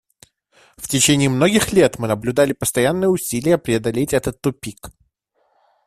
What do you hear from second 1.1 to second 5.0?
многих лет мы наблюдали постоянные усилия преодолеть этот тупик.